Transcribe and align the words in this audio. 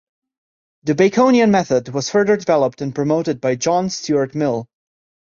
The 0.81 0.95
Baconian 0.95 1.51
method 1.51 1.89
was 1.89 2.09
further 2.09 2.35
developed 2.35 2.81
and 2.81 2.95
promoted 2.95 3.39
by 3.39 3.53
John 3.53 3.91
Stuart 3.91 4.33
Mill. 4.33 4.65